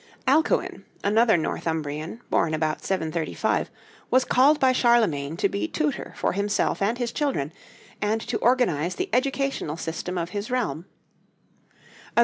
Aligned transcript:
Alcuin, 0.27 0.83
another 1.03 1.37
Northumbrian, 1.37 2.21
born 2.31 2.55
about 2.55 2.83
735, 2.83 3.69
was 4.09 4.25
called 4.25 4.59
by 4.59 4.71
Charlemagne 4.71 5.37
to 5.37 5.47
be 5.47 5.67
tutor 5.67 6.15
for 6.17 6.33
himself 6.33 6.81
and 6.81 6.97
his 6.97 7.11
children, 7.11 7.53
and 8.01 8.19
to 8.21 8.39
organize 8.39 8.95
the 8.95 9.09
educational 9.13 9.77
system 9.77 10.17
of 10.17 10.31
his 10.31 10.49
realm. 10.49 10.87